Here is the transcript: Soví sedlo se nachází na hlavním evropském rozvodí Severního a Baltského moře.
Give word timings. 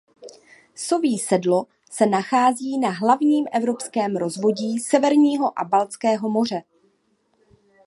Soví 0.75 1.17
sedlo 1.17 1.67
se 1.91 2.05
nachází 2.05 2.77
na 2.77 2.89
hlavním 2.89 3.45
evropském 3.53 4.15
rozvodí 4.15 4.79
Severního 4.79 5.59
a 5.59 5.63
Baltského 5.63 6.29
moře. 6.29 6.63